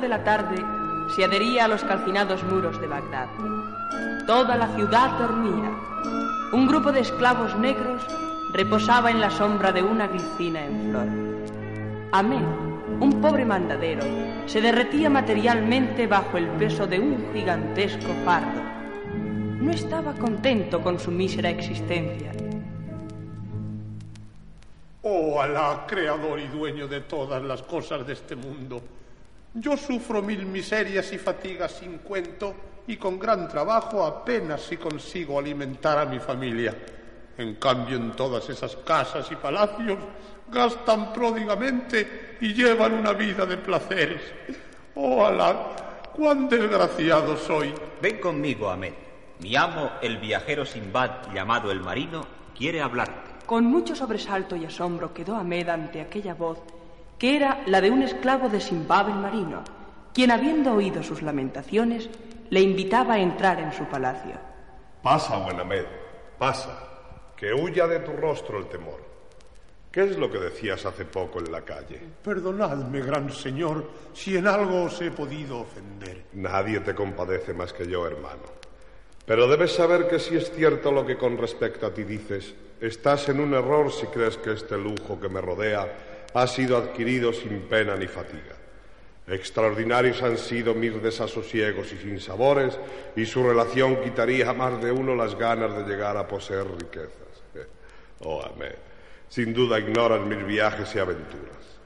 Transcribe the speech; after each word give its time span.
de 0.00 0.08
la 0.08 0.22
tarde 0.24 0.64
se 1.08 1.24
adhería 1.24 1.64
a 1.64 1.68
los 1.68 1.82
calcinados 1.84 2.42
muros 2.44 2.80
de 2.80 2.86
Bagdad. 2.86 3.28
Toda 4.26 4.56
la 4.56 4.68
ciudad 4.74 5.18
dormía. 5.18 5.70
Un 6.52 6.66
grupo 6.66 6.92
de 6.92 7.00
esclavos 7.00 7.56
negros 7.56 8.02
reposaba 8.52 9.10
en 9.10 9.20
la 9.20 9.30
sombra 9.30 9.72
de 9.72 9.82
una 9.82 10.08
glicina 10.08 10.64
en 10.64 10.90
flor. 10.90 11.06
Amé, 12.12 12.42
un 13.00 13.20
pobre 13.20 13.44
mandadero, 13.44 14.02
se 14.46 14.60
derretía 14.60 15.10
materialmente 15.10 16.06
bajo 16.06 16.38
el 16.38 16.46
peso 16.48 16.86
de 16.86 17.00
un 17.00 17.32
gigantesco 17.32 18.12
fardo. 18.24 18.62
No 19.60 19.70
estaba 19.70 20.12
contento 20.14 20.80
con 20.82 20.98
su 20.98 21.10
mísera 21.10 21.50
existencia. 21.50 22.32
Oh 25.02 25.40
Alá, 25.40 25.84
creador 25.86 26.40
y 26.40 26.48
dueño 26.48 26.88
de 26.88 27.02
todas 27.02 27.42
las 27.42 27.62
cosas 27.62 28.06
de 28.06 28.12
este 28.12 28.34
mundo. 28.34 28.82
Yo 29.58 29.74
sufro 29.74 30.20
mil 30.20 30.44
miserias 30.44 31.10
y 31.14 31.18
fatigas 31.18 31.72
sin 31.72 31.98
cuento 31.98 32.54
y 32.86 32.98
con 32.98 33.18
gran 33.18 33.48
trabajo 33.48 34.04
apenas 34.04 34.60
si 34.60 34.76
consigo 34.76 35.38
alimentar 35.38 35.96
a 35.96 36.04
mi 36.04 36.18
familia. 36.18 36.76
En 37.38 37.54
cambio, 37.54 37.96
en 37.96 38.12
todas 38.12 38.46
esas 38.50 38.76
casas 38.76 39.32
y 39.32 39.36
palacios 39.36 39.98
gastan 40.50 41.10
pródigamente 41.10 42.36
y 42.42 42.52
llevan 42.52 42.92
una 42.92 43.14
vida 43.14 43.46
de 43.46 43.56
placeres. 43.56 44.20
Oh 44.94 45.24
Alá, 45.24 46.10
cuán 46.14 46.50
desgraciado 46.50 47.34
soy. 47.38 47.72
Ven 48.02 48.18
conmigo, 48.18 48.68
Ahmed. 48.68 48.92
Mi 49.40 49.56
amo, 49.56 49.92
el 50.02 50.18
viajero 50.18 50.66
Simbad 50.66 51.32
llamado 51.32 51.72
el 51.72 51.80
marino, 51.80 52.26
quiere 52.54 52.82
hablarte. 52.82 53.46
Con 53.46 53.64
mucho 53.64 53.96
sobresalto 53.96 54.54
y 54.54 54.66
asombro 54.66 55.14
quedó 55.14 55.34
Ahmed 55.34 55.70
ante 55.70 56.02
aquella 56.02 56.34
voz, 56.34 56.58
que 57.18 57.36
era 57.36 57.62
la 57.66 57.80
de 57.80 57.90
un 57.90 58.02
esclavo 58.02 58.48
de 58.48 58.60
Simbad 58.60 59.08
el 59.08 59.16
marino, 59.16 59.62
quien 60.12 60.30
habiendo 60.30 60.74
oído 60.74 61.02
sus 61.02 61.22
lamentaciones, 61.22 62.08
le 62.50 62.60
invitaba 62.60 63.14
a 63.14 63.18
entrar 63.18 63.60
en 63.60 63.72
su 63.72 63.84
palacio. 63.84 64.34
Pasa, 65.02 65.36
buen 65.38 65.58
Ahmed, 65.60 65.84
pasa 66.38 66.86
que 67.36 67.52
huya 67.52 67.86
de 67.86 68.00
tu 68.00 68.12
rostro 68.12 68.58
el 68.58 68.66
temor. 68.66 69.04
¿Qué 69.90 70.04
es 70.04 70.18
lo 70.18 70.30
que 70.30 70.38
decías 70.38 70.84
hace 70.84 71.06
poco 71.06 71.38
en 71.38 71.50
la 71.50 71.62
calle? 71.62 72.00
Perdonadme, 72.22 73.00
gran 73.00 73.30
señor, 73.32 73.88
si 74.12 74.36
en 74.36 74.46
algo 74.46 74.84
os 74.84 75.00
he 75.00 75.10
podido 75.10 75.60
ofender. 75.60 76.24
Nadie 76.34 76.80
te 76.80 76.94
compadece 76.94 77.54
más 77.54 77.72
que 77.72 77.86
yo, 77.88 78.06
hermano. 78.06 78.42
Pero 79.24 79.48
debes 79.48 79.72
saber 79.72 80.06
que 80.06 80.18
si 80.18 80.36
es 80.36 80.50
cierto 80.50 80.92
lo 80.92 81.06
que 81.06 81.16
con 81.16 81.38
respecto 81.38 81.86
a 81.86 81.94
ti 81.94 82.04
dices, 82.04 82.54
estás 82.80 83.28
en 83.28 83.40
un 83.40 83.54
error 83.54 83.90
si 83.90 84.06
crees 84.06 84.36
que 84.36 84.52
este 84.52 84.76
lujo 84.76 85.18
que 85.18 85.28
me 85.28 85.40
rodea 85.40 86.15
ha 86.36 86.46
sido 86.46 86.76
adquirido 86.76 87.32
sin 87.32 87.62
pena 87.62 87.96
ni 87.96 88.06
fatiga. 88.06 88.54
Extraordinarios 89.26 90.22
han 90.22 90.36
sido 90.36 90.74
mis 90.74 91.02
desasosiegos 91.02 91.92
y 91.92 91.96
sinsabores, 91.96 92.78
y 93.16 93.24
su 93.24 93.42
relación 93.42 94.02
quitaría 94.02 94.50
a 94.50 94.52
más 94.52 94.80
de 94.82 94.92
uno 94.92 95.14
las 95.14 95.34
ganas 95.34 95.74
de 95.74 95.84
llegar 95.84 96.16
a 96.16 96.28
poseer 96.28 96.66
riquezas. 96.66 97.10
Oh, 98.20 98.42
amén. 98.42 98.74
Sin 99.28 99.52
duda 99.52 99.78
ignoras 99.78 100.24
mis 100.26 100.42
viajes 100.46 100.94
y 100.94 100.98
aventuras. 100.98 101.78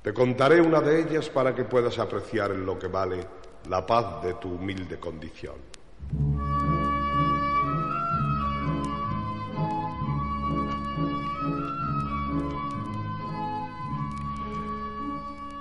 Te 0.00 0.14
contaré 0.14 0.62
una 0.62 0.80
de 0.80 1.02
ellas 1.02 1.28
para 1.28 1.54
que 1.54 1.64
puedas 1.64 1.98
apreciar 1.98 2.52
en 2.52 2.64
lo 2.64 2.78
que 2.78 2.86
vale 2.86 3.20
la 3.68 3.84
paz 3.84 4.22
de 4.22 4.32
tu 4.34 4.54
humilde 4.54 4.98
condición. 4.98 5.56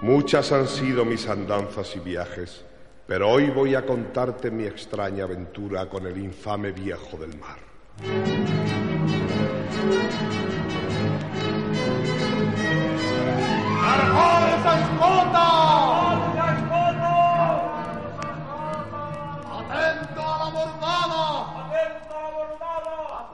Muchas 0.07 0.53
han 0.53 0.69
sido 0.69 1.03
mis 1.03 1.27
andanzas 1.27 1.93
y 1.97 1.99
viajes, 1.99 2.63
pero 3.05 3.29
hoy 3.29 3.49
voy 3.49 3.75
a 3.75 3.85
contarte 3.85 4.49
mi 4.49 4.63
extraña 4.63 5.25
aventura 5.25 5.89
con 5.89 6.07
el 6.07 6.17
infame 6.17 6.71
viejo 6.71 7.17
del 7.17 7.37
mar. 7.37 7.57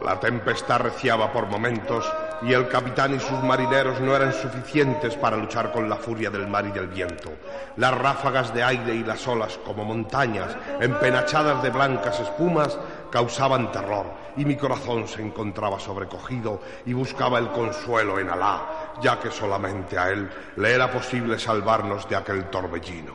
La 0.03 0.19
tempestad 0.19 0.79
reciaba 0.79 1.31
por 1.31 1.45
momentos 1.45 2.11
y 2.45 2.53
el 2.53 2.67
capitán 2.67 3.13
y 3.15 3.19
sus 3.19 3.41
marineros 3.43 4.01
no 4.01 4.15
eran 4.15 4.33
suficientes 4.33 5.15
para 5.15 5.37
luchar 5.37 5.71
con 5.71 5.89
la 5.89 5.95
furia 5.95 6.29
del 6.29 6.47
mar 6.47 6.65
y 6.65 6.71
del 6.71 6.87
viento. 6.87 7.31
Las 7.77 7.97
ráfagas 7.97 8.53
de 8.53 8.63
aire 8.63 8.95
y 8.95 9.03
las 9.03 9.27
olas, 9.27 9.57
como 9.65 9.85
montañas 9.85 10.55
empenachadas 10.79 11.63
de 11.63 11.69
blancas 11.69 12.19
espumas, 12.19 12.77
causaban 13.11 13.71
terror 13.71 14.05
y 14.35 14.45
mi 14.45 14.55
corazón 14.55 15.07
se 15.07 15.21
encontraba 15.21 15.79
sobrecogido 15.79 16.61
y 16.85 16.93
buscaba 16.93 17.39
el 17.39 17.49
consuelo 17.49 18.19
en 18.19 18.29
Alá, 18.29 18.93
ya 19.01 19.19
que 19.19 19.31
solamente 19.31 19.97
a 19.97 20.09
él 20.09 20.29
le 20.57 20.73
era 20.73 20.91
posible 20.91 21.39
salvarnos 21.39 22.09
de 22.09 22.15
aquel 22.15 22.45
torbellino. 22.45 23.13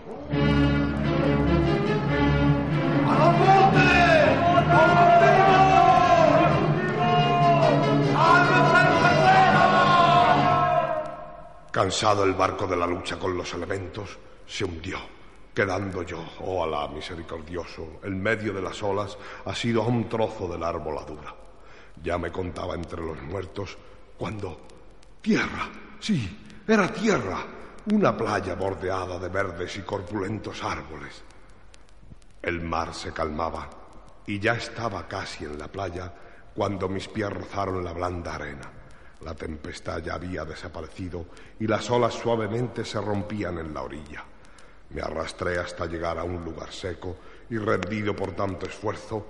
Cansado 11.71 12.25
el 12.25 12.33
barco 12.33 12.67
de 12.67 12.77
la 12.77 12.87
lucha 12.87 13.19
con 13.19 13.37
los 13.37 13.53
elementos, 13.53 14.19
se 14.47 14.65
hundió, 14.65 14.99
quedando 15.55 16.03
yo, 16.03 16.25
oh 16.41 16.65
Alá 16.65 16.89
misericordioso, 16.89 18.01
en 18.03 18.23
medio 18.23 18.55
de 18.55 18.63
las 18.63 18.83
olas, 18.83 19.19
ha 19.45 19.55
sido 19.55 19.83
a 19.83 19.87
un 19.87 20.09
trozo 20.09 20.49
de 20.49 20.59
la 20.59 20.69
arboladura. 20.71 21.35
Ya 22.03 22.17
me 22.17 22.33
contaba 22.33 22.75
entre 22.75 23.03
los 23.03 23.21
muertos 23.23 23.77
cuando... 24.17 24.67
Tierra, 25.21 25.69
sí, 26.01 26.63
era 26.67 26.91
tierra, 26.93 27.45
una 27.93 28.17
playa 28.17 28.55
bordeada 28.55 29.19
de 29.19 29.29
verdes 29.29 29.77
y 29.77 29.83
corpulentos 29.83 30.63
árboles. 30.65 31.23
El 32.41 32.63
mar 32.63 32.95
se 32.95 33.13
calmaba 33.13 33.69
y 34.27 34.39
ya 34.39 34.55
estaba 34.55 35.07
casi 35.07 35.45
en 35.45 35.59
la 35.59 35.69
playa 35.69 36.15
cuando 36.55 36.89
mis 36.89 37.09
pies 37.09 37.31
rozaron 37.31 37.85
la 37.85 37.93
blanda 37.93 38.37
arena. 38.37 38.78
La 39.25 39.35
tempestad 39.35 40.03
ya 40.03 40.15
había 40.15 40.45
desaparecido 40.45 41.27
y 41.59 41.67
las 41.67 41.91
olas 41.91 42.15
suavemente 42.15 42.85
se 42.85 43.01
rompían 43.01 43.59
en 43.59 43.75
la 43.75 43.83
orilla. 43.83 44.25
Me 44.91 45.03
arrastré 45.03 45.59
hasta 45.59 45.87
llegar 45.87 46.19
a 46.19 46.25
un 46.25 46.45
lugar 46.45 46.73
seco 46.73 47.17
y 47.51 47.59
rendido 47.59 48.15
por 48.15 48.33
tanto 48.33 48.67
esfuerzo, 48.67 49.27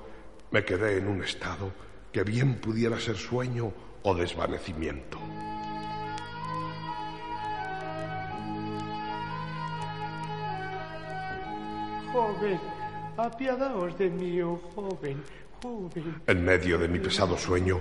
me 0.50 0.64
quedé 0.64 0.98
en 0.98 1.08
un 1.08 1.22
estado 1.22 1.72
que 2.12 2.22
bien 2.22 2.60
pudiera 2.60 2.98
ser 3.00 3.16
sueño 3.16 3.72
o 4.02 4.14
desvanecimiento. 4.14 5.18
Joven, 12.12 12.60
apiadaos 13.16 13.98
de 13.98 14.10
mí, 14.10 14.40
oh 14.40 14.60
joven. 14.74 15.22
En 16.26 16.44
medio 16.44 16.78
de 16.78 16.88
mi 16.88 16.98
pesado 16.98 17.36
sueño, 17.36 17.80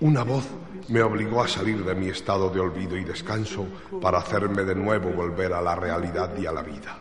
una 0.00 0.22
voz 0.22 0.48
me 0.88 1.02
obligó 1.02 1.42
a 1.42 1.48
salir 1.48 1.84
de 1.84 1.94
mi 1.94 2.08
estado 2.08 2.48
de 2.48 2.60
olvido 2.60 2.96
y 2.96 3.04
descanso 3.04 3.66
para 4.00 4.18
hacerme 4.18 4.64
de 4.64 4.74
nuevo 4.74 5.10
volver 5.10 5.52
a 5.52 5.60
la 5.60 5.74
realidad 5.74 6.36
y 6.38 6.46
a 6.46 6.52
la 6.52 6.62
vida. 6.62 6.98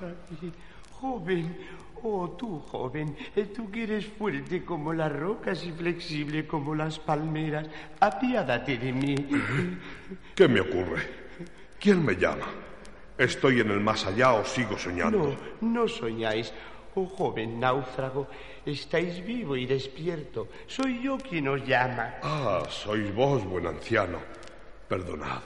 Joven, 0.91 1.57
oh 2.03 2.31
tú, 2.31 2.59
joven, 2.59 3.15
tú 3.56 3.71
que 3.71 3.83
eres 3.83 4.06
fuerte 4.06 4.65
como 4.65 4.94
las 4.94 5.12
rocas 5.13 5.63
y 5.63 5.71
flexible 5.71 6.45
como 6.45 6.75
las 6.75 7.00
palmeras, 7.00 7.68
apiádate 8.00 8.77
de 8.77 8.91
mí. 8.91 9.15
¿Qué 10.35 10.47
me 10.47 10.59
ocurre? 10.59 11.27
¿Quién 11.79 12.03
me 12.03 12.15
llama? 12.15 12.47
¿Estoy 13.18 13.62
en 13.62 13.71
el 13.71 13.79
más 13.79 14.06
allá 14.06 14.33
o 14.33 14.44
sigo 14.44 14.77
soñando? 14.77 15.38
No, 15.62 15.69
no 15.69 15.88
soñáis. 15.88 16.53
Oh 16.99 17.05
joven 17.05 17.59
náufrago, 17.59 18.25
estáis 18.65 19.23
vivo 19.23 19.55
y 19.55 19.67
despierto. 19.67 20.47
Soy 20.65 20.99
yo 21.03 21.15
quien 21.19 21.47
os 21.47 21.63
llama. 21.63 22.15
Ah, 22.23 22.63
sois 22.67 23.13
vos, 23.13 23.45
buen 23.45 23.67
anciano. 23.67 24.17
Perdonad, 24.89 25.44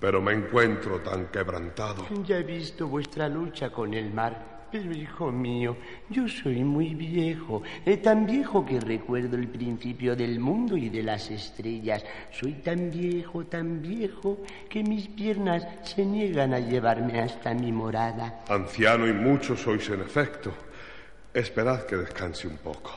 pero 0.00 0.22
me 0.22 0.32
encuentro 0.32 1.00
tan 1.00 1.26
quebrantado. 1.26 2.06
Ya 2.24 2.38
he 2.38 2.42
visto 2.42 2.88
vuestra 2.88 3.28
lucha 3.28 3.68
con 3.68 3.92
el 3.92 4.14
mar. 4.14 4.54
Pero, 4.72 4.92
hijo 4.92 5.30
mío, 5.30 5.76
yo 6.08 6.26
soy 6.26 6.64
muy 6.64 6.94
viejo, 6.94 7.62
eh, 7.86 7.98
tan 7.98 8.26
viejo 8.26 8.66
que 8.66 8.80
recuerdo 8.80 9.36
el 9.36 9.46
principio 9.46 10.16
del 10.16 10.40
mundo 10.40 10.76
y 10.76 10.88
de 10.88 11.02
las 11.02 11.30
estrellas. 11.30 12.02
Soy 12.32 12.54
tan 12.54 12.90
viejo, 12.90 13.44
tan 13.44 13.80
viejo, 13.80 14.38
que 14.68 14.82
mis 14.82 15.06
piernas 15.06 15.64
se 15.84 16.04
niegan 16.04 16.54
a 16.54 16.58
llevarme 16.58 17.20
hasta 17.20 17.54
mi 17.54 17.70
morada. 17.70 18.42
Anciano 18.48 19.06
y 19.06 19.12
mucho 19.12 19.54
sois 19.54 19.88
en 19.90 20.00
efecto. 20.00 20.63
Esperad 21.34 21.82
que 21.82 21.96
descanse 21.96 22.46
un 22.46 22.58
poco, 22.58 22.92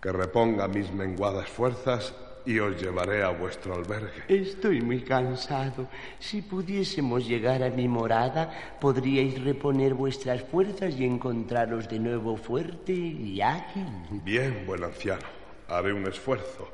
que 0.00 0.12
reponga 0.12 0.68
mis 0.68 0.92
menguadas 0.92 1.48
fuerzas 1.48 2.14
y 2.44 2.60
os 2.60 2.80
llevaré 2.80 3.24
a 3.24 3.30
vuestro 3.30 3.74
albergue. 3.74 4.22
Estoy 4.28 4.80
muy 4.80 5.00
cansado. 5.02 5.88
Si 6.20 6.42
pudiésemos 6.42 7.26
llegar 7.26 7.64
a 7.64 7.70
mi 7.70 7.88
morada, 7.88 8.78
podríais 8.80 9.42
reponer 9.42 9.94
vuestras 9.94 10.44
fuerzas 10.44 10.94
y 10.94 11.06
encontraros 11.06 11.88
de 11.88 11.98
nuevo 11.98 12.36
fuerte 12.36 12.92
y 12.92 13.40
ágil. 13.40 13.84
Bien, 14.22 14.62
buen 14.64 14.84
anciano, 14.84 15.26
haré 15.66 15.92
un 15.92 16.06
esfuerzo. 16.06 16.68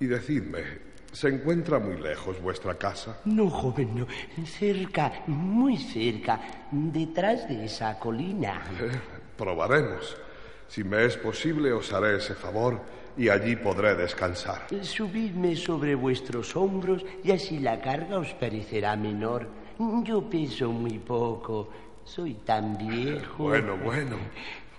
Y 0.00 0.06
decidme, 0.06 0.62
¿se 1.12 1.28
encuentra 1.28 1.78
muy 1.78 2.02
lejos 2.02 2.42
vuestra 2.42 2.74
casa? 2.74 3.20
No, 3.24 3.48
joven, 3.48 4.00
no. 4.00 4.06
Cerca, 4.44 5.12
muy 5.28 5.76
cerca, 5.76 6.40
detrás 6.72 7.48
de 7.48 7.66
esa 7.66 8.00
colina. 8.00 8.64
Eh, 8.80 8.90
probaremos. 9.38 10.23
Si 10.74 10.82
me 10.82 11.04
es 11.04 11.16
posible, 11.16 11.72
os 11.72 11.92
haré 11.92 12.16
ese 12.16 12.34
favor 12.34 12.82
y 13.16 13.28
allí 13.28 13.54
podré 13.54 13.94
descansar. 13.94 14.66
Subidme 14.82 15.54
sobre 15.54 15.94
vuestros 15.94 16.56
hombros 16.56 17.04
y 17.22 17.30
así 17.30 17.60
la 17.60 17.80
carga 17.80 18.18
os 18.18 18.34
parecerá 18.34 18.96
menor. 18.96 19.46
Yo 20.02 20.28
peso 20.28 20.72
muy 20.72 20.98
poco, 20.98 21.70
soy 22.02 22.34
tan 22.44 22.76
viejo. 22.76 23.44
Bueno, 23.44 23.76
bueno, 23.76 24.16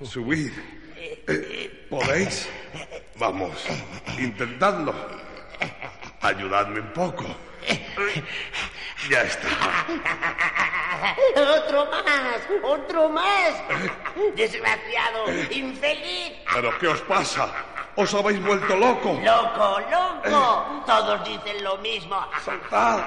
subid. 0.01 0.51
Eh, 0.97 1.87
¿Podéis? 1.89 2.49
Vamos, 3.17 3.65
intentadlo. 4.19 4.93
Ayudadme 6.19 6.81
un 6.81 6.91
poco. 6.91 7.23
Ya 9.09 9.21
está. 9.21 10.65
Otro 11.35 11.85
más, 11.85 12.41
otro 12.63 13.09
más. 13.09 13.53
Desgraciado, 14.35 15.31
infeliz. 15.51 16.33
¿Pero 16.53 16.77
qué 16.79 16.87
os 16.87 17.01
pasa? 17.01 17.49
¿Os 17.97 18.13
habéis 18.13 18.43
vuelto 18.43 18.75
loco? 18.75 19.17
Loco, 19.23 19.79
loco. 19.89 20.83
Todos 20.85 21.23
dicen 21.23 21.63
lo 21.63 21.77
mismo. 21.77 22.27
¡Saltad! 22.43 22.99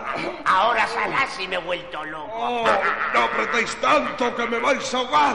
Ahora 0.46 0.86
salás 0.86 1.30
si 1.34 1.46
me 1.46 1.56
he 1.56 1.58
vuelto 1.58 2.02
loco. 2.04 2.32
Oh, 2.34 2.66
no 3.12 3.20
apretéis 3.24 3.76
tanto 3.82 4.34
que 4.34 4.46
me 4.46 4.58
vais 4.58 4.94
a 4.94 4.98
ahogar. 4.98 5.34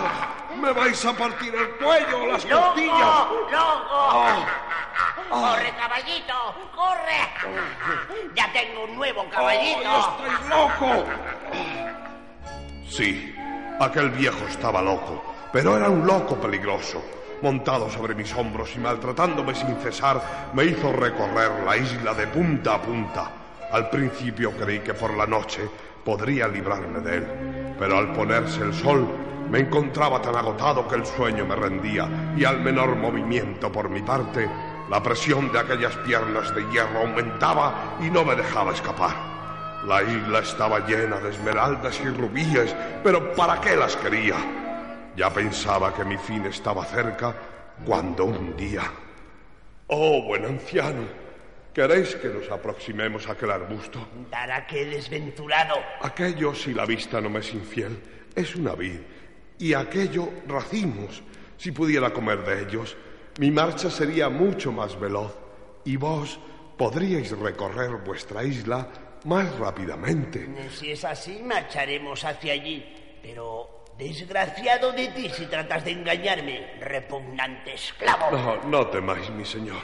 Me 0.55 0.71
vais 0.71 1.05
a 1.05 1.13
partir 1.13 1.53
el 1.53 1.69
cuello, 1.75 2.25
las 2.27 2.43
¡Loco! 2.45 2.65
costillas. 2.69 3.27
¡Loco! 3.51 4.45
¡Corre, 5.29 5.73
caballito! 5.77 6.55
¡Corre! 6.75 7.29
Ya 8.33 8.51
tengo 8.53 8.83
un 8.85 8.95
nuevo 8.95 9.27
caballito. 9.29 9.81
¡Oh, 9.85 10.17
estáis 10.19 10.49
loco! 10.49 11.05
Sí, 12.87 13.33
aquel 13.79 14.11
viejo 14.11 14.45
estaba 14.47 14.81
loco, 14.81 15.23
pero 15.51 15.75
era 15.77 15.89
un 15.89 16.05
loco 16.05 16.39
peligroso. 16.39 17.01
Montado 17.41 17.89
sobre 17.89 18.15
mis 18.15 18.33
hombros 18.35 18.73
y 18.75 18.79
maltratándome 18.79 19.53
sin 19.55 19.75
cesar, 19.77 20.51
me 20.53 20.65
hizo 20.65 20.91
recorrer 20.93 21.63
la 21.65 21.75
isla 21.75 22.13
de 22.13 22.27
punta 22.27 22.75
a 22.75 22.81
punta. 22.81 23.31
Al 23.71 23.89
principio 23.89 24.51
creí 24.51 24.79
que 24.79 24.93
por 24.93 25.15
la 25.15 25.25
noche 25.25 25.67
podría 26.05 26.47
librarme 26.47 26.99
de 26.99 27.17
él, 27.17 27.75
pero 27.77 27.97
al 27.97 28.13
ponerse 28.13 28.61
el 28.61 28.73
sol 28.73 29.07
me 29.49 29.59
encontraba 29.59 30.21
tan 30.21 30.35
agotado 30.35 30.87
que 30.87 30.95
el 30.95 31.05
sueño 31.05 31.45
me 31.45 31.55
rendía 31.55 32.33
y 32.37 32.45
al 32.45 32.61
menor 32.61 32.95
movimiento 32.95 33.71
por 33.71 33.89
mi 33.89 34.01
parte, 34.01 34.49
la 34.89 35.01
presión 35.01 35.51
de 35.51 35.59
aquellas 35.59 35.95
piernas 35.97 36.53
de 36.53 36.61
hierro 36.71 36.99
aumentaba 36.99 37.97
y 38.01 38.09
no 38.09 38.23
me 38.23 38.35
dejaba 38.35 38.73
escapar. 38.73 39.32
La 39.85 40.01
isla 40.01 40.39
estaba 40.39 40.79
llena 40.87 41.19
de 41.19 41.31
esmeraldas 41.31 41.99
y 41.99 42.07
rubíes, 42.07 42.73
pero 43.03 43.33
¿para 43.33 43.59
qué 43.59 43.75
las 43.75 43.97
quería? 43.97 44.37
Ya 45.13 45.29
pensaba 45.29 45.93
que 45.93 46.05
mi 46.05 46.17
fin 46.17 46.45
estaba 46.45 46.85
cerca 46.85 47.35
cuando 47.85 48.23
un 48.23 48.55
día... 48.55 48.83
Oh, 49.87 50.23
buen 50.23 50.45
anciano, 50.45 51.03
¿queréis 51.73 52.15
que 52.15 52.29
nos 52.29 52.49
aproximemos 52.49 53.27
a 53.27 53.33
aquel 53.33 53.51
arbusto? 53.51 54.07
¿Para 54.31 54.65
qué 54.65 54.85
desventurado? 54.85 55.75
Aquello, 56.01 56.55
si 56.55 56.73
la 56.73 56.85
vista 56.85 57.19
no 57.19 57.29
me 57.29 57.39
es 57.39 57.53
infiel, 57.53 58.01
es 58.33 58.55
una 58.55 58.75
vid, 58.75 59.01
y 59.59 59.73
aquello 59.73 60.29
racimos. 60.47 61.21
Si 61.57 61.73
pudiera 61.73 62.11
comer 62.11 62.45
de 62.45 62.63
ellos, 62.63 62.95
mi 63.37 63.51
marcha 63.51 63.91
sería 63.91 64.29
mucho 64.29 64.71
más 64.71 64.97
veloz, 64.97 65.37
y 65.83 65.97
vos 65.97 66.39
podríais 66.77 67.37
recorrer 67.37 67.91
vuestra 67.97 68.45
isla 68.45 68.87
más 69.25 69.57
rápidamente. 69.57 70.47
Si 70.71 70.91
es 70.91 71.03
así, 71.05 71.41
marcharemos 71.43 72.23
hacia 72.23 72.53
allí. 72.53 73.19
Pero 73.21 73.85
desgraciado 73.97 74.91
de 74.91 75.07
ti 75.09 75.29
si 75.29 75.45
tratas 75.45 75.85
de 75.85 75.91
engañarme, 75.91 76.79
repugnante 76.79 77.73
esclavo. 77.73 78.31
No, 78.31 78.63
no 78.63 78.87
temáis, 78.87 79.29
mi 79.31 79.45
señor. 79.45 79.81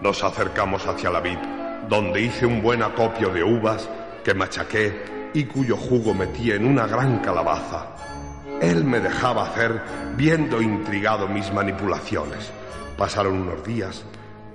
Nos 0.00 0.22
acercamos 0.22 0.86
hacia 0.86 1.10
la 1.10 1.20
vid, 1.20 1.38
donde 1.88 2.20
hice 2.20 2.46
un 2.46 2.60
buen 2.62 2.82
acopio 2.82 3.30
de 3.30 3.42
uvas 3.42 3.88
que 4.24 4.34
machaqué 4.34 5.30
y 5.34 5.44
cuyo 5.44 5.76
jugo 5.76 6.14
metí 6.14 6.50
en 6.50 6.66
una 6.66 6.86
gran 6.86 7.18
calabaza. 7.18 7.96
Él 8.60 8.84
me 8.84 9.00
dejaba 9.00 9.46
hacer, 9.46 9.80
viendo 10.16 10.60
intrigado 10.60 11.26
mis 11.26 11.52
manipulaciones. 11.52 12.52
Pasaron 12.96 13.40
unos 13.42 13.64
días 13.64 14.04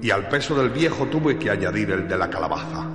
y 0.02 0.12
al 0.12 0.28
peso 0.28 0.56
del 0.56 0.70
viejo 0.70 1.06
tuve 1.08 1.38
que 1.38 1.50
añadir 1.50 1.92
el 1.92 2.08
de 2.08 2.18
la 2.18 2.30
calabaza. 2.30 2.88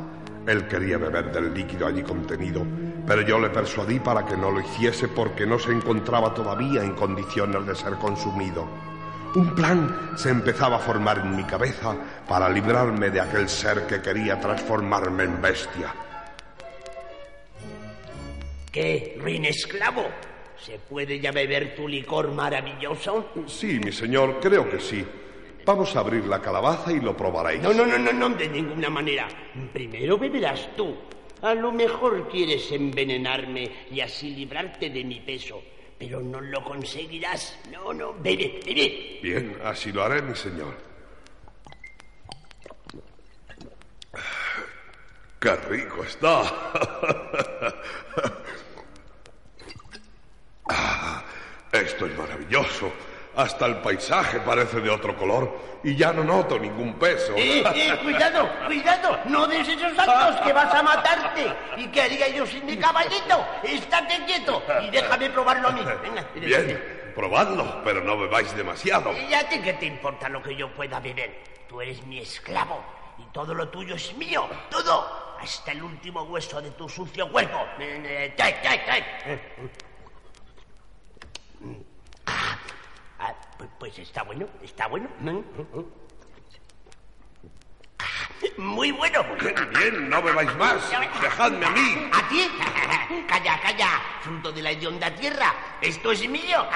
Él 0.46 0.66
quería 0.66 0.98
beber 0.98 1.30
del 1.32 1.54
líquido 1.54 1.86
allí 1.86 2.02
contenido, 2.02 2.64
pero 3.06 3.22
yo 3.22 3.38
le 3.38 3.50
persuadí 3.50 4.00
para 4.00 4.24
que 4.26 4.36
no 4.36 4.50
lo 4.50 4.60
hiciese 4.60 5.08
porque 5.08 5.46
no 5.46 5.58
se 5.58 5.72
encontraba 5.72 6.34
todavía 6.34 6.82
en 6.82 6.94
condiciones 6.94 7.66
de 7.66 7.74
ser 7.74 7.94
consumido. 7.94 8.66
Un 9.34 9.54
plan 9.54 10.12
se 10.16 10.30
empezaba 10.30 10.76
a 10.76 10.80
formar 10.80 11.18
en 11.18 11.36
mi 11.36 11.44
cabeza 11.44 11.96
para 12.28 12.48
librarme 12.48 13.10
de 13.10 13.20
aquel 13.20 13.48
ser 13.48 13.86
que 13.86 14.02
quería 14.02 14.38
transformarme 14.38 15.24
en 15.24 15.40
bestia. 15.40 15.94
¿Qué, 18.70 19.16
ruin 19.20 19.44
esclavo? 19.44 20.06
¿Se 20.58 20.78
puede 20.78 21.18
ya 21.20 21.32
beber 21.32 21.74
tu 21.74 21.88
licor 21.88 22.32
maravilloso? 22.32 23.30
Sí, 23.46 23.80
mi 23.82 23.92
señor, 23.92 24.38
creo 24.40 24.68
que 24.68 24.80
sí. 24.80 25.04
Vamos 25.64 25.94
a 25.94 26.00
abrir 26.00 26.26
la 26.26 26.40
calabaza 26.40 26.92
y 26.92 27.00
lo 27.00 27.16
probaréis. 27.16 27.62
No, 27.62 27.72
no, 27.72 27.86
no, 27.86 27.98
no, 27.98 28.12
no, 28.12 28.28
de 28.30 28.48
ninguna 28.48 28.90
manera. 28.90 29.28
Primero 29.72 30.18
beberás 30.18 30.68
tú. 30.76 30.96
A 31.42 31.54
lo 31.54 31.72
mejor 31.72 32.28
quieres 32.28 32.70
envenenarme 32.72 33.70
y 33.90 34.00
así 34.00 34.30
librarte 34.34 34.90
de 34.90 35.04
mi 35.04 35.20
peso. 35.20 35.62
Pero 35.98 36.20
no 36.20 36.40
lo 36.40 36.64
conseguirás. 36.64 37.58
No, 37.70 37.92
no, 37.92 38.14
bebe, 38.14 38.60
bebe. 38.64 39.20
Bien, 39.22 39.56
así 39.64 39.92
lo 39.92 40.02
haré, 40.02 40.20
mi 40.22 40.34
señor. 40.34 40.74
¡Qué 45.40 45.56
rico 45.56 46.04
está! 46.04 46.42
Ah, 50.68 51.22
Esto 51.72 52.06
es 52.06 52.16
maravilloso. 52.16 52.90
Hasta 53.34 53.66
el 53.66 53.76
paisaje 53.76 54.40
parece 54.40 54.80
de 54.80 54.90
otro 54.90 55.16
color 55.16 55.80
y 55.82 55.96
ya 55.96 56.12
no 56.12 56.22
noto 56.22 56.58
ningún 56.58 56.94
peso. 56.94 57.34
Eh, 57.36 57.64
eh, 57.74 57.98
cuidado, 58.02 58.48
cuidado, 58.66 59.18
no 59.24 59.46
des 59.46 59.66
esos 59.66 59.94
saltos 59.96 60.40
que 60.42 60.52
vas 60.52 60.74
a 60.74 60.82
matarte. 60.82 61.52
¿Y 61.78 61.86
qué 61.88 62.02
haría 62.02 62.28
yo 62.28 62.46
sin 62.46 62.66
mi 62.66 62.76
caballito? 62.76 63.44
Estate 63.62 64.24
quieto 64.26 64.62
y 64.82 64.90
déjame 64.90 65.30
probarlo 65.30 65.68
a 65.68 65.72
mí. 65.72 65.80
Venga, 66.02 66.26
Bien, 66.34 67.12
probadlo, 67.14 67.82
pero 67.82 68.02
no 68.02 68.18
bebáis 68.18 68.54
demasiado. 68.54 69.12
¿Y 69.12 69.32
a 69.32 69.48
ti 69.48 69.60
qué 69.60 69.72
te 69.74 69.86
importa 69.86 70.28
lo 70.28 70.42
que 70.42 70.54
yo 70.54 70.70
pueda 70.74 71.00
beber? 71.00 71.42
Tú 71.68 71.80
eres 71.80 72.04
mi 72.06 72.18
esclavo 72.18 72.84
y 73.18 73.24
todo 73.32 73.54
lo 73.54 73.68
tuyo 73.68 73.94
es 73.94 74.14
mío, 74.16 74.46
todo, 74.70 75.36
hasta 75.40 75.72
el 75.72 75.82
último 75.82 76.22
hueso 76.24 76.60
de 76.60 76.70
tu 76.72 76.88
sucio 76.88 77.30
cuerpo. 77.30 77.58
Eh, 77.78 78.02
eh, 78.04 78.34
¡Tay, 78.36 78.54
tay, 78.62 78.80
tay! 78.84 79.04
Ah, 82.26 82.58
ah, 83.22 83.34
pues, 83.56 83.70
pues 83.78 83.98
está 83.98 84.22
bueno, 84.22 84.46
está 84.62 84.86
bueno. 84.88 85.08
Ah, 87.98 88.04
Muy 88.58 88.90
bueno. 88.92 89.24
Bien, 89.40 89.54
bien, 89.78 90.08
no 90.10 90.22
bebáis 90.22 90.54
más. 90.56 90.90
Dejadme 91.20 91.66
a 91.66 91.70
mí. 91.70 92.10
¿A 92.12 92.28
ti? 92.28 92.50
Calla, 93.28 93.60
calla, 93.60 94.00
fruto 94.22 94.52
de 94.52 94.62
la 94.62 94.70
hedionda 94.70 95.14
tierra. 95.14 95.54
Esto 95.80 96.12
es 96.12 96.28
mío. 96.28 96.66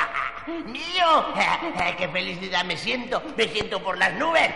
¡Mío! 0.46 1.34
¡Qué 1.98 2.08
felicidad 2.08 2.64
me 2.64 2.76
siento! 2.76 3.22
¡Me 3.36 3.48
siento 3.48 3.82
por 3.82 3.98
las 3.98 4.14
nubes! 4.14 4.50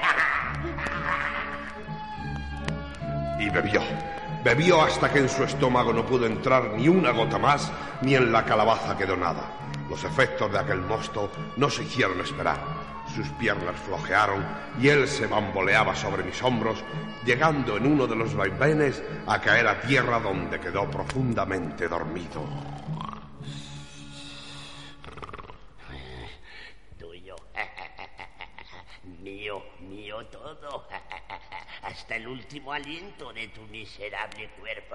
Y 3.40 3.50
bebió. 3.50 3.82
Bebió 4.42 4.80
hasta 4.80 5.12
que 5.12 5.18
en 5.18 5.28
su 5.28 5.44
estómago 5.44 5.92
no 5.92 6.06
pudo 6.06 6.25
entrar 6.25 6.70
ni 6.70 6.88
una 6.88 7.11
gota 7.11 7.38
más, 7.38 7.70
ni 8.00 8.14
en 8.14 8.32
la 8.32 8.42
calabaza 8.42 8.97
quedó 8.97 9.14
nada. 9.14 9.42
Los 9.90 10.02
efectos 10.04 10.50
de 10.50 10.59
aquel 10.59 10.80
mosto 10.80 11.30
no 11.59 11.68
se 11.68 11.82
hicieron 11.82 12.18
esperar. 12.20 12.59
Sus 13.14 13.28
piernas 13.30 13.76
flojearon 13.80 14.42
y 14.80 14.88
él 14.88 15.06
se 15.09 15.26
bamboleaba 15.26 15.94
sobre 15.94 16.23
mis 16.23 16.42
hombros, 16.42 16.82
llegando 17.26 17.76
en 17.76 17.87
uno 17.87 18.06
de 18.06 18.16
los 18.16 18.35
vaivenes 18.35 19.02
a 19.26 19.40
caer 19.40 19.66
a 19.66 19.80
tierra 19.82 20.18
donde 20.20 20.59
quedó 20.59 20.90
profundamente 20.90 21.87
dormido. 21.87 22.42
Tuyo. 26.99 27.37
Mío, 29.20 29.62
mío 29.80 30.25
Todo. 30.26 30.87
Hasta 31.90 32.14
el 32.14 32.28
último 32.28 32.73
aliento 32.73 33.32
de 33.32 33.49
tu 33.49 33.62
miserable 33.62 34.49
cuerpo. 34.61 34.94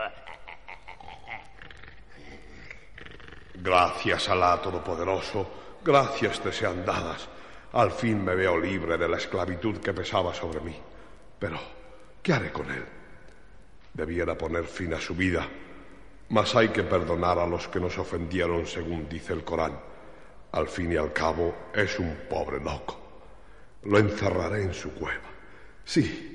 Gracias, 3.55 4.29
Alá 4.29 4.61
Todopoderoso. 4.61 5.77
Gracias 5.83 6.39
te 6.39 6.53
sean 6.53 6.85
dadas. 6.85 7.27
Al 7.73 7.91
fin 7.91 8.23
me 8.23 8.33
veo 8.33 8.57
libre 8.57 8.97
de 8.97 9.09
la 9.09 9.17
esclavitud 9.17 9.77
que 9.79 9.93
pesaba 9.93 10.33
sobre 10.33 10.61
mí. 10.61 10.75
Pero, 11.37 11.59
¿qué 12.23 12.31
haré 12.31 12.51
con 12.53 12.71
él? 12.71 12.85
Debiera 13.93 14.37
poner 14.37 14.63
fin 14.63 14.93
a 14.93 15.01
su 15.01 15.15
vida, 15.15 15.45
mas 16.29 16.55
hay 16.55 16.69
que 16.69 16.83
perdonar 16.83 17.39
a 17.39 17.47
los 17.47 17.67
que 17.67 17.79
nos 17.81 17.97
ofendieron 17.97 18.65
según 18.65 19.09
dice 19.09 19.33
el 19.33 19.43
Corán. 19.43 19.77
Al 20.53 20.69
fin 20.69 20.93
y 20.93 20.95
al 20.95 21.11
cabo 21.11 21.53
es 21.73 21.99
un 21.99 22.21
pobre 22.29 22.61
loco. 22.61 23.01
Lo 23.83 23.99
encerraré 23.99 24.63
en 24.63 24.73
su 24.73 24.93
cueva. 24.93 25.29
Sí. 25.83 26.31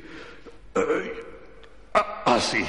Así. 2.24 2.64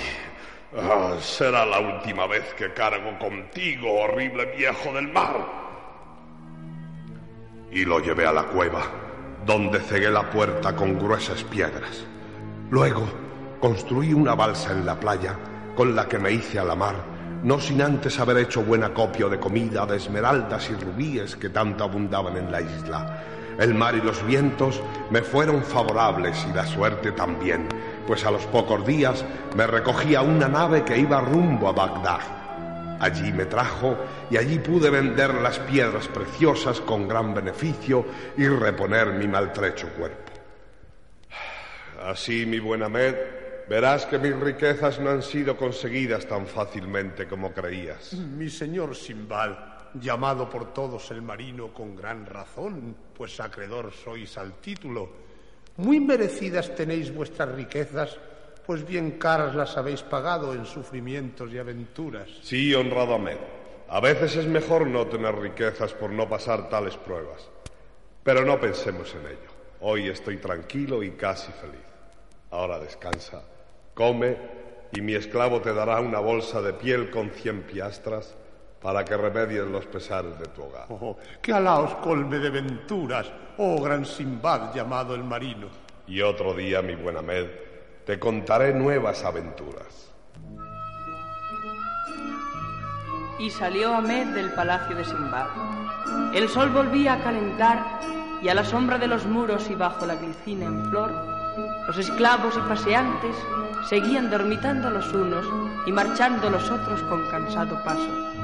Ah, 0.78 1.18
será 1.20 1.66
la 1.66 1.80
última 1.80 2.28
vez 2.28 2.54
que 2.54 2.74
cargo 2.74 3.18
contigo, 3.20 4.04
horrible 4.04 4.46
viejo 4.58 4.94
del 4.94 5.10
mar. 5.10 5.36
Y 7.72 7.84
lo 7.84 8.00
llevé 8.00 8.26
a 8.26 8.32
la 8.32 8.44
cueva, 8.44 8.84
donde 9.46 9.80
cegué 9.80 10.10
la 10.10 10.30
puerta 10.30 10.76
con 10.76 10.98
gruesas 10.98 11.44
piedras. 11.44 12.06
Luego 12.70 13.04
construí 13.60 14.14
una 14.14 14.34
balsa 14.34 14.72
en 14.72 14.86
la 14.86 15.00
playa 15.00 15.38
con 15.76 15.96
la 15.96 16.08
que 16.08 16.20
me 16.20 16.32
hice 16.32 16.58
a 16.58 16.64
la 16.64 16.76
mar, 16.76 16.96
no 17.44 17.60
sin 17.60 17.82
antes 17.82 18.20
haber 18.20 18.38
hecho 18.38 18.64
buen 18.64 18.84
acopio 18.84 19.30
de 19.30 19.40
comida, 19.40 19.86
de 19.86 19.98
esmeraldas 19.98 20.70
y 20.70 20.74
rubíes 20.74 21.36
que 21.36 21.50
tanto 21.50 21.84
abundaban 21.84 22.38
en 22.38 22.52
la 22.52 22.62
isla. 22.62 23.24
El 23.60 23.74
mar 23.74 23.96
y 23.96 24.02
los 24.02 24.26
vientos 24.26 24.82
me 25.10 25.22
fueron 25.22 25.64
favorables 25.64 26.46
y 26.50 26.54
la 26.54 26.66
suerte 26.66 27.12
también, 27.12 27.68
pues 28.06 28.26
a 28.26 28.32
los 28.32 28.46
pocos 28.48 28.86
días 28.86 29.24
me 29.56 29.68
recogía 29.68 30.22
una 30.22 30.48
nave 30.48 30.84
que 30.84 30.98
iba 30.98 31.22
rumbo 31.22 31.70
a 31.70 31.72
Bagdad. 31.72 32.42
Allí 33.00 33.34
me 33.34 33.46
trajo 33.46 33.98
y 34.30 34.38
allí 34.38 34.60
pude 34.60 34.90
vender 34.90 35.34
las 35.36 35.58
piedras 35.60 36.08
preciosas 36.08 36.80
con 36.82 37.08
gran 37.08 37.34
beneficio 37.34 38.06
y 38.38 38.48
reponer 38.48 39.14
mi 39.14 39.28
maltrecho 39.28 39.90
cuerpo. 39.98 40.32
Así, 42.04 42.46
mi 42.46 42.60
buen 42.60 42.84
Ahmed, 42.84 43.16
verás 43.70 44.06
que 44.06 44.20
mis 44.20 44.36
riquezas 44.36 45.00
no 45.00 45.10
han 45.10 45.24
sido 45.24 45.58
conseguidas 45.58 46.28
tan 46.28 46.46
fácilmente 46.46 47.28
como 47.28 47.52
creías. 47.54 48.14
Mi 48.14 48.50
señor 48.50 48.96
Simbad, 48.96 49.56
llamado 49.96 50.50
por 50.50 50.74
todos 50.74 51.10
el 51.12 51.22
marino 51.22 51.74
con 51.74 51.96
gran 51.96 52.26
razón, 52.26 52.96
pues 53.18 53.40
acreedor 53.40 53.92
sois 53.92 54.38
al 54.38 54.54
título, 54.62 55.10
muy 55.82 56.00
merecidas 56.00 56.76
tenéis 56.76 57.14
vuestras 57.14 57.50
riquezas, 57.50 58.18
pues 58.66 58.86
bien 58.86 59.18
caras 59.18 59.56
las 59.56 59.76
habéis 59.78 60.04
pagado 60.04 60.54
en 60.54 60.66
sufrimientos 60.66 61.52
y 61.52 61.58
aventuras. 61.58 62.30
Sí, 62.44 62.74
honrado 62.76 63.16
Ahmed. 63.16 63.38
A 63.90 64.00
veces 64.00 64.36
es 64.38 64.46
mejor 64.46 64.88
no 64.88 65.08
tener 65.08 65.36
riquezas 65.36 65.94
por 65.94 66.12
no 66.12 66.30
pasar 66.30 66.70
tales 66.70 66.96
pruebas. 66.98 67.50
Pero 68.24 68.46
no 68.46 68.60
pensemos 68.60 69.14
en 69.16 69.26
ello. 69.26 69.52
Hoy 69.82 70.08
estoy 70.08 70.38
tranquilo 70.38 71.02
y 71.02 71.12
casi 71.12 71.52
feliz. 71.54 71.82
Ahora 72.52 72.80
descansa, 72.80 73.44
come 73.96 74.38
y 74.94 75.02
mi 75.02 75.16
esclavo 75.16 75.62
te 75.62 75.74
dará 75.74 76.00
una 76.00 76.20
bolsa 76.20 76.62
de 76.62 76.74
piel 76.74 77.10
con 77.10 77.32
cien 77.32 77.64
piastras 77.64 78.36
para 78.82 79.06
que 79.06 79.16
remedies 79.16 79.68
los 79.68 79.86
pesares 79.86 80.38
de 80.40 80.46
tu 80.48 80.64
hogar. 80.64 80.88
Oh, 80.90 81.18
que 81.42 81.54
Alá 81.54 81.80
os 81.80 81.96
colme 81.96 82.40
de 82.40 82.50
venturas, 82.50 83.32
oh 83.58 83.82
gran 83.82 84.06
Simbad 84.06 84.74
llamado 84.74 85.14
el 85.14 85.24
marino. 85.24 85.68
Y 86.08 86.22
otro 86.22 86.54
día, 86.54 86.82
mi 86.82 86.96
buen 86.96 87.18
Ahmed, 87.18 87.48
te 88.06 88.20
contaré 88.20 88.74
nuevas 88.74 89.24
aventuras. 89.24 90.10
Y 93.38 93.50
salió 93.50 93.94
Ahmed 93.96 94.34
del 94.34 94.52
palacio 94.54 94.96
de 94.96 95.06
Simbad. 95.06 95.48
El 96.34 96.50
sol 96.50 96.70
volvía 96.70 97.14
a 97.14 97.24
calentar 97.24 98.00
y 98.42 98.50
a 98.50 98.56
la 98.56 98.66
sombra 98.66 98.98
de 98.98 99.08
los 99.08 99.26
muros 99.26 99.70
y 99.70 99.76
bajo 99.76 100.06
la 100.06 100.16
glicina 100.16 100.66
en 100.66 100.90
flor, 100.90 101.12
los 101.88 101.98
esclavos 101.98 102.56
y 102.58 102.70
paseantes 102.70 103.36
seguían 103.88 104.30
dormitando 104.30 104.90
los 104.90 105.12
unos 105.14 105.46
y 105.86 105.92
marchando 105.92 106.50
los 106.50 106.70
otros 106.70 107.02
con 107.04 107.28
cansado 107.30 107.84
paso. 107.84 108.41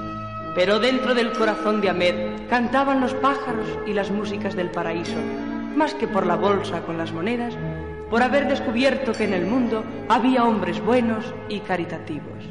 Pero 0.58 0.80
dentro 0.80 1.14
del 1.14 1.34
corazón 1.34 1.82
de 1.82 1.90
Ahmed 1.92 2.48
cantaban 2.50 3.00
los 3.00 3.14
pájaros 3.14 3.68
y 3.86 3.94
las 3.94 4.10
músicas 4.10 4.56
del 4.56 4.72
paraíso, 4.72 5.20
más 5.76 5.94
que 5.94 6.08
por 6.08 6.26
la 6.26 6.36
bolsa 6.36 6.82
con 6.82 6.98
las 6.98 7.14
monedas, 7.14 7.54
por 8.10 8.24
haber 8.24 8.48
descubierto 8.48 9.12
que 9.12 9.26
en 9.26 9.34
el 9.34 9.46
mundo 9.46 9.84
había 10.10 10.46
hombres 10.46 10.82
buenos 10.82 11.32
y 11.48 11.60
caritativos. 11.60 12.44